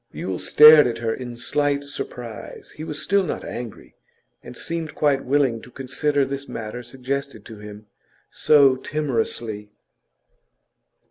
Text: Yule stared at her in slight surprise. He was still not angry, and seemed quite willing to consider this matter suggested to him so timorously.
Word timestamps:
Yule 0.11 0.39
stared 0.39 0.87
at 0.87 0.97
her 0.97 1.13
in 1.13 1.37
slight 1.37 1.83
surprise. 1.83 2.71
He 2.71 2.83
was 2.83 2.99
still 2.99 3.23
not 3.23 3.43
angry, 3.43 3.93
and 4.41 4.57
seemed 4.57 4.95
quite 4.95 5.23
willing 5.25 5.61
to 5.61 5.69
consider 5.69 6.25
this 6.25 6.49
matter 6.49 6.81
suggested 6.81 7.45
to 7.45 7.59
him 7.59 7.85
so 8.31 8.75
timorously. 8.77 9.69